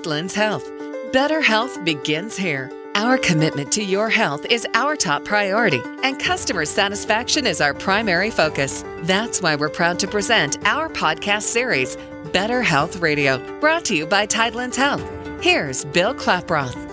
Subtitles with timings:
[0.00, 0.70] Tidelands Health.
[1.12, 2.70] Better health begins here.
[2.94, 8.30] Our commitment to your health is our top priority, and customer satisfaction is our primary
[8.30, 8.82] focus.
[9.02, 11.98] That's why we're proud to present our podcast series,
[12.32, 15.04] Better Health Radio, brought to you by Tidelands Health.
[15.42, 16.89] Here's Bill Klaproth.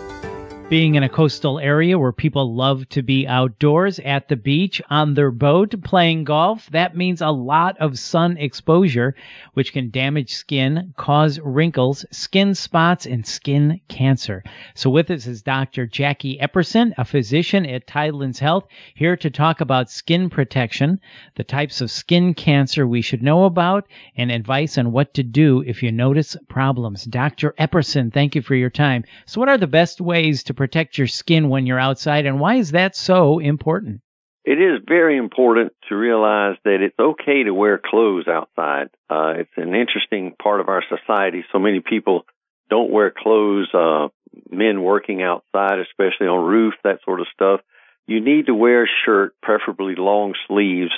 [0.70, 5.14] Being in a coastal area where people love to be outdoors at the beach, on
[5.14, 9.16] their boat, playing golf, that means a lot of sun exposure,
[9.54, 14.44] which can damage skin, cause wrinkles, skin spots, and skin cancer.
[14.76, 15.88] So with us is Dr.
[15.88, 21.00] Jackie Epperson, a physician at Tidelands Health, here to talk about skin protection,
[21.36, 25.64] the types of skin cancer we should know about, and advice on what to do
[25.66, 27.06] if you notice problems.
[27.06, 27.56] Dr.
[27.58, 29.06] Epperson, thank you for your time.
[29.26, 32.56] So what are the best ways to protect your skin when you're outside, and why
[32.56, 34.02] is that so important?
[34.44, 38.90] It is very important to realize that it's okay to wear clothes outside.
[39.10, 41.44] Uh, it's an interesting part of our society.
[41.52, 42.26] So many people
[42.70, 44.08] don't wear clothes, uh,
[44.50, 47.60] men working outside, especially on roof, that sort of stuff.
[48.08, 50.92] You need to wear a shirt, preferably long sleeves,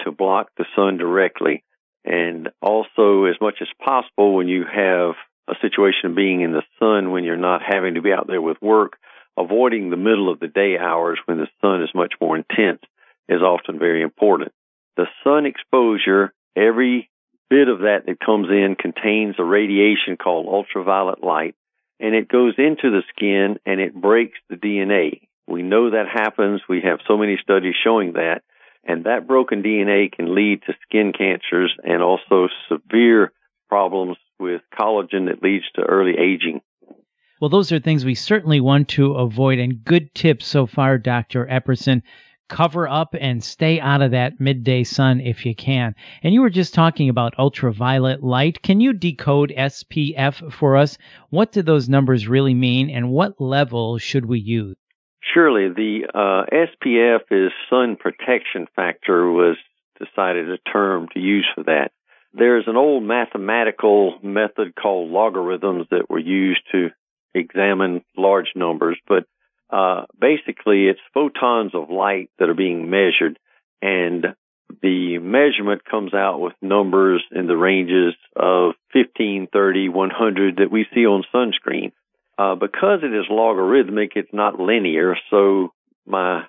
[0.00, 1.62] to block the sun directly.
[2.04, 5.14] And also, as much as possible, when you have
[5.48, 8.42] a situation of being in the sun when you're not having to be out there
[8.42, 8.96] with work,
[9.36, 12.80] avoiding the middle of the day hours when the sun is much more intense
[13.28, 14.52] is often very important.
[14.96, 17.10] The sun exposure, every
[17.50, 21.54] bit of that that comes in contains a radiation called ultraviolet light,
[22.00, 25.22] and it goes into the skin and it breaks the DNA.
[25.46, 26.60] We know that happens.
[26.68, 28.42] We have so many studies showing that.
[28.84, 33.32] And that broken DNA can lead to skin cancers and also severe
[33.68, 36.60] problems with collagen that leads to early aging.
[37.40, 41.46] Well, those are things we certainly want to avoid, and good tips so far, Dr.
[41.46, 42.02] Epperson.
[42.48, 45.96] Cover up and stay out of that midday sun if you can.
[46.22, 48.62] And you were just talking about ultraviolet light.
[48.62, 50.96] Can you decode SPF for us?
[51.30, 54.76] What do those numbers really mean, and what level should we use?
[55.34, 59.56] Surely, the uh, SPF is sun protection factor was
[59.98, 61.90] decided a term to use for that.
[62.38, 66.90] There's an old mathematical method called logarithms that were used to
[67.34, 69.24] examine large numbers, but
[69.70, 73.38] uh, basically it's photons of light that are being measured,
[73.80, 74.34] and
[74.82, 80.86] the measurement comes out with numbers in the ranges of 15, 30, 100 that we
[80.92, 81.92] see on sunscreen.
[82.38, 85.16] Uh, because it is logarithmic, it's not linear.
[85.30, 85.72] So
[86.06, 86.44] my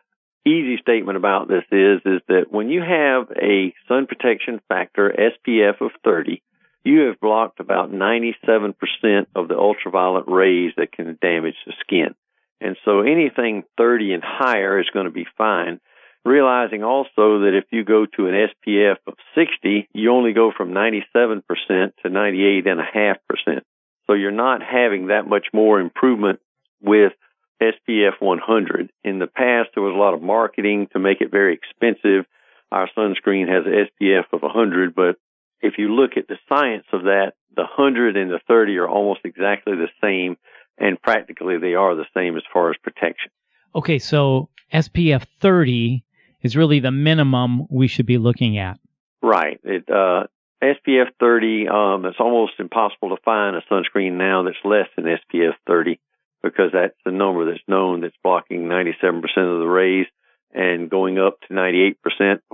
[0.47, 5.81] easy statement about this is is that when you have a sun protection factor SPF
[5.81, 6.41] of 30,
[6.83, 8.73] you have blocked about 97%
[9.35, 12.15] of the ultraviolet rays that can damage the skin.
[12.61, 15.79] And so anything 30 and higher is going to be fine.
[16.25, 20.71] Realizing also that if you go to an SPF of 60, you only go from
[20.71, 23.61] 97% to 98.5%.
[24.07, 26.39] So you're not having that much more improvement
[26.81, 27.13] with
[27.61, 28.91] SPF 100.
[29.03, 32.25] In the past, there was a lot of marketing to make it very expensive.
[32.71, 35.15] Our sunscreen has an SPF of 100, but
[35.61, 39.21] if you look at the science of that, the 100 and the 30 are almost
[39.23, 40.37] exactly the same,
[40.77, 43.31] and practically they are the same as far as protection.
[43.73, 46.03] Okay, so SPF 30
[46.41, 48.79] is really the minimum we should be looking at.
[49.23, 49.59] Right.
[49.63, 50.27] It, uh,
[50.61, 55.53] SPF 30, um, it's almost impossible to find a sunscreen now that's less than SPF
[55.65, 55.99] 30
[56.49, 60.07] because that's the number that's known that's blocking 97% of the rays
[60.53, 61.95] and going up to 98%,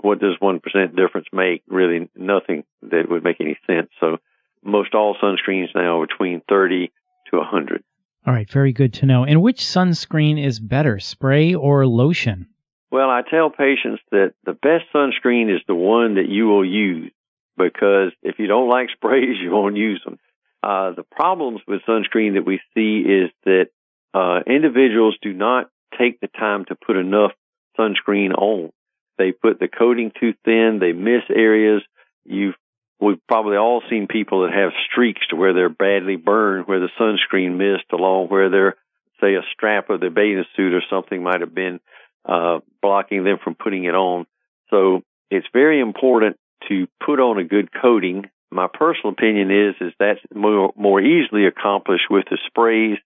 [0.01, 0.61] what does 1%
[0.95, 1.63] difference make?
[1.67, 3.89] Really nothing that would make any sense.
[3.99, 4.17] So
[4.63, 6.91] most all sunscreens now are between 30
[7.31, 7.83] to 100.
[8.25, 9.25] All right, very good to know.
[9.25, 12.47] And which sunscreen is better, spray or lotion?
[12.91, 17.11] Well, I tell patients that the best sunscreen is the one that you will use
[17.57, 20.19] because if you don't like sprays, you won't use them.
[20.61, 23.67] Uh, the problems with sunscreen that we see is that
[24.13, 27.31] uh, individuals do not take the time to put enough
[27.77, 28.71] sunscreen on.
[29.17, 30.79] They put the coating too thin.
[30.79, 31.81] They miss areas.
[32.25, 32.55] You've
[32.99, 36.89] we've probably all seen people that have streaks to where they're badly burned, where the
[36.99, 38.75] sunscreen missed along where their
[39.21, 41.79] say a strap of their bathing suit or something might have been
[42.25, 44.25] uh, blocking them from putting it on.
[44.69, 46.37] So it's very important
[46.69, 48.29] to put on a good coating.
[48.51, 52.97] My personal opinion is is that's more more easily accomplished with the sprays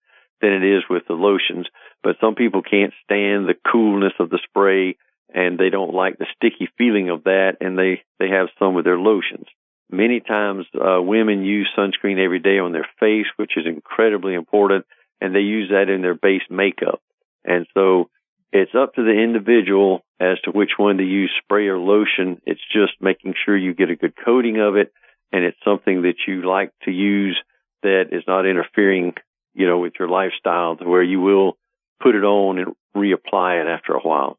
[0.42, 1.68] than it is with the lotions.
[2.04, 4.98] But some people can't stand the coolness of the spray
[5.34, 8.86] and they don't like the sticky feeling of that and they, they have some with
[8.86, 9.48] their lotions.
[9.90, 14.86] Many times, uh, women use sunscreen every day on their face, which is incredibly important,
[15.22, 17.02] and they use that in their base makeup.
[17.46, 18.10] And so
[18.52, 22.42] it's up to the individual as to which one to use, spray or lotion.
[22.46, 24.92] It's just making sure you get a good coating of it
[25.32, 27.38] and it's something that you like to use
[27.84, 29.14] that is not interfering
[29.58, 31.58] you know, with your lifestyle to where you will
[32.02, 34.38] put it on and reapply it after a while.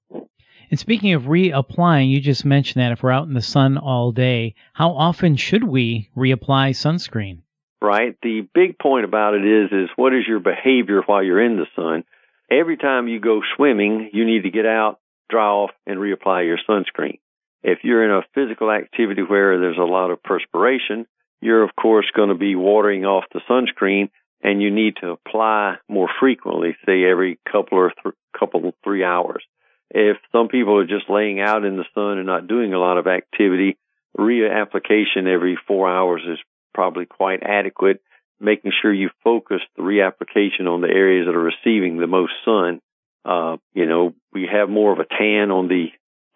[0.70, 4.12] And speaking of reapplying, you just mentioned that if we're out in the sun all
[4.12, 7.40] day, how often should we reapply sunscreen?
[7.80, 8.16] Right.
[8.22, 11.66] The big point about it is is what is your behavior while you're in the
[11.74, 12.04] sun?
[12.50, 14.98] Every time you go swimming, you need to get out,
[15.30, 17.18] dry off, and reapply your sunscreen.
[17.62, 21.06] If you're in a physical activity where there's a lot of perspiration,
[21.40, 24.10] you're of course going to be watering off the sunscreen
[24.42, 29.42] and you need to apply more frequently, say every couple or th- couple three hours.
[29.90, 32.98] If some people are just laying out in the sun and not doing a lot
[32.98, 33.78] of activity,
[34.16, 36.38] reapplication every four hours is
[36.74, 38.00] probably quite adequate.
[38.40, 42.80] Making sure you focus the reapplication on the areas that are receiving the most sun.
[43.24, 45.86] Uh, you know, we have more of a tan on the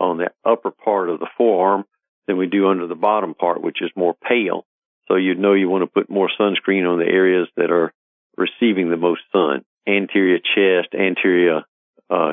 [0.00, 1.84] on the upper part of the forearm
[2.26, 4.64] than we do under the bottom part, which is more pale.
[5.12, 7.92] So you'd know you want to put more sunscreen on the areas that are
[8.38, 11.64] receiving the most sun, anterior chest, anterior
[12.08, 12.32] uh,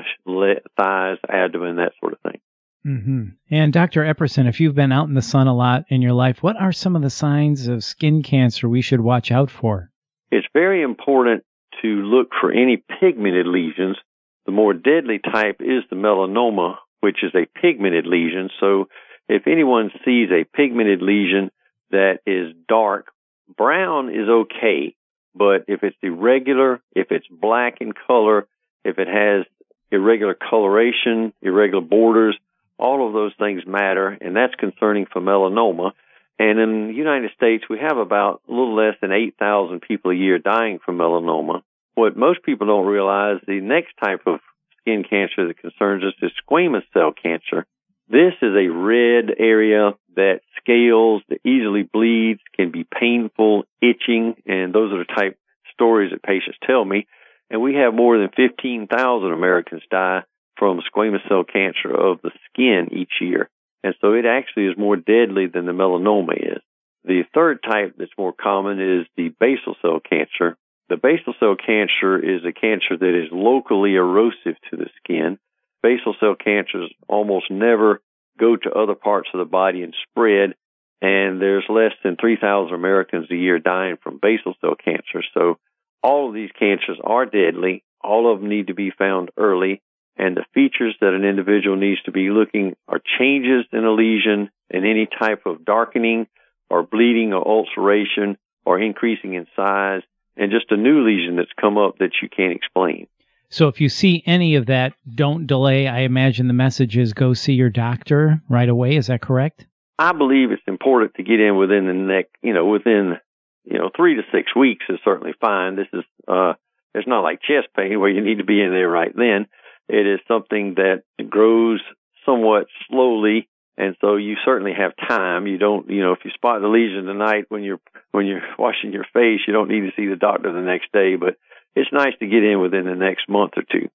[0.78, 2.40] thighs, abdomen, that sort of thing.
[2.88, 3.24] Mm-hmm.
[3.52, 4.04] And Dr.
[4.04, 6.72] Epperson, if you've been out in the sun a lot in your life, what are
[6.72, 9.92] some of the signs of skin cancer we should watch out for?
[10.32, 11.44] It's very important
[11.82, 13.98] to look for any pigmented lesions.
[14.46, 18.50] The more deadly type is the melanoma, which is a pigmented lesion.
[18.62, 18.86] So
[19.28, 21.52] if anyone sees a pigmented lesion
[21.92, 23.08] that is dark,
[23.56, 24.96] brown is okay.
[25.36, 28.48] But if it's irregular, if it's black in color,
[28.84, 29.46] if it has
[29.92, 32.38] irregular coloration, irregular borders,
[32.78, 35.92] all of those things matter, and that's concerning for melanoma.
[36.40, 40.16] And in the United States, we have about a little less than 8,000 people a
[40.16, 41.62] year dying from melanoma.
[41.96, 44.40] What most people don't realize, the next type of
[44.80, 47.66] skin cancer that concerns us is squamous cell cancer.
[48.10, 54.74] This is a red area that scales, that easily bleeds, can be painful, itching, and
[54.74, 55.38] those are the type
[55.74, 57.06] stories that patients tell me.
[57.52, 60.24] And we have more than 15,000 Americans die
[60.58, 63.48] from squamous cell cancer of the skin each year.
[63.84, 66.62] And so it actually is more deadly than the melanoma is.
[67.06, 70.58] The third type that's more common is the basal cell cancer.
[70.90, 75.38] The basal cell cancer is a cancer that is locally erosive to the skin.
[75.82, 78.02] Basal cell cancers almost never
[78.40, 80.56] go to other parts of the body and spread.
[81.02, 85.24] And there's less than 3,000 Americans a year dying from basal cell cancer.
[85.34, 85.58] So
[86.04, 87.84] all of these cancers are deadly.
[88.02, 89.82] All of them need to be found early.
[90.18, 94.50] And the features that an individual needs to be looking are changes in a lesion
[94.70, 96.28] and any type of darkening
[96.70, 100.02] or bleeding or ulceration or increasing in size
[100.36, 103.08] and just a new lesion that's come up that you can't explain.
[103.50, 105.88] So if you see any of that, don't delay.
[105.88, 108.96] I imagine the message is go see your doctor right away.
[108.96, 109.66] Is that correct?
[109.98, 113.18] I believe it's important to get in within the next, you know, within,
[113.66, 115.76] you know, three to six weeks is certainly fine.
[115.76, 116.54] This is, uh,
[116.94, 119.48] it's not like chest pain where you need to be in there right then.
[119.90, 121.82] It is something that grows
[122.26, 125.48] somewhat slowly, and so you certainly have time.
[125.48, 127.80] You don't, you know, if you spot the lesion tonight when you're
[128.12, 131.16] when you're washing your face, you don't need to see the doctor the next day.
[131.16, 131.38] But
[131.76, 133.90] it's nice to get in within the next month or two.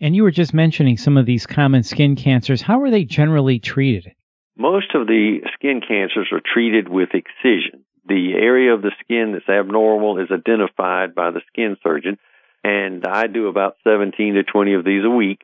[0.00, 2.60] And you were just mentioning some of these common skin cancers.
[2.60, 4.12] How are they generally treated?
[4.58, 7.84] Most of the skin cancers are treated with excision.
[8.06, 12.18] The area of the skin that's abnormal is identified by the skin surgeon
[12.66, 15.42] and I do about 17 to 20 of these a week.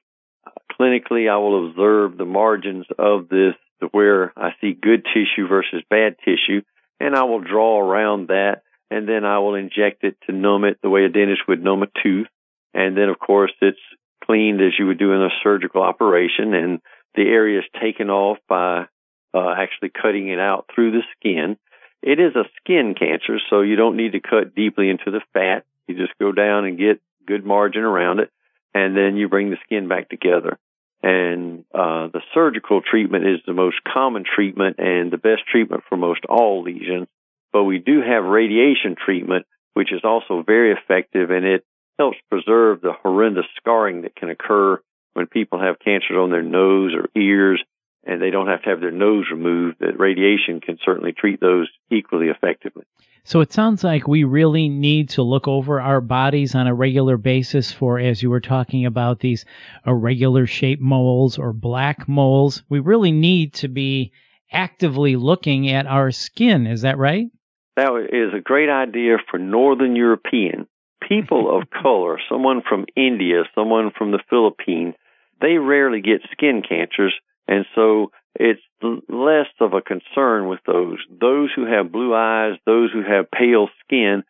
[0.73, 5.85] Clinically, I will observe the margins of this to where I see good tissue versus
[5.89, 6.63] bad tissue,
[6.99, 10.79] and I will draw around that, and then I will inject it to numb it
[10.83, 12.29] the way a dentist would numb a tooth.
[12.75, 13.79] And then, of course, it's
[14.25, 16.81] cleaned as you would do in a surgical operation, and
[17.15, 18.87] the area is taken off by
[19.35, 21.57] uh, actually cutting it out through the skin.
[22.03, 25.65] It is a skin cancer, so you don't need to cut deeply into the fat.
[25.87, 28.31] You just go down and get good margin around it,
[28.75, 30.59] and then you bring the skin back together.
[31.03, 35.97] And uh, the surgical treatment is the most common treatment and the best treatment for
[35.97, 37.09] most all lesions.
[37.53, 41.65] But we do have radiation treatment, which is also very effective, and it
[41.99, 44.81] helps preserve the horrendous scarring that can occur
[45.15, 47.63] when people have cancers on their nose or ears
[48.05, 49.77] and they don't have to have their nose removed.
[49.81, 52.85] That radiation can certainly treat those equally effectively.
[53.25, 57.17] So it sounds like we really need to look over our bodies on a regular
[57.17, 59.45] basis for, as you were talking about, these
[59.87, 62.65] irregular shaped moles or black moles.
[62.69, 64.13] We really need to be
[64.51, 66.67] actively looking at our skin.
[66.67, 67.27] Is that right?
[67.77, 70.67] That is a great idea for Northern European
[71.07, 74.95] people of color, someone from India, someone from the Philippines.
[75.41, 77.15] They rarely get skin cancers,
[77.49, 78.61] and so it's
[79.09, 80.99] less of a concern with those.
[81.11, 84.23] Those who have blue eyes, those who have pale skin,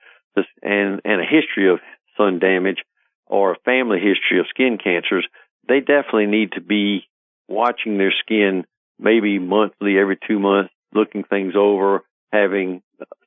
[0.63, 1.81] and and a history of
[2.17, 2.79] sun damage
[3.27, 5.27] or a family history of skin cancers,
[5.69, 7.09] they definitely need to be
[7.49, 8.65] watching their skin
[8.99, 12.83] maybe monthly, every two months, looking things over, having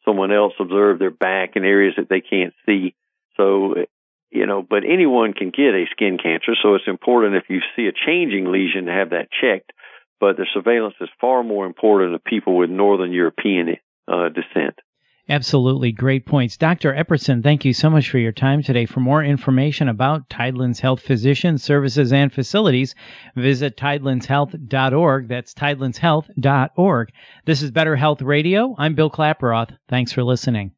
[0.06, 2.96] someone else observe their back in areas that they can't see.
[3.38, 3.76] So,
[4.32, 6.54] you know, but anyone can get a skin cancer.
[6.62, 9.72] So it's important if you see a changing lesion to have that checked.
[10.20, 13.76] But the surveillance is far more important of people with Northern European
[14.08, 14.80] uh, descent.
[15.28, 15.92] Absolutely.
[15.92, 16.56] Great points.
[16.56, 16.94] Dr.
[16.94, 18.86] Epperson, thank you so much for your time today.
[18.86, 22.94] For more information about Tidelands Health Physician Services and Facilities,
[23.36, 25.28] visit tidelandshealth.org.
[25.28, 27.12] That's tidelandshealth.org.
[27.44, 28.76] This is Better Health Radio.
[28.78, 29.76] I'm Bill Klaproth.
[29.90, 30.75] Thanks for listening.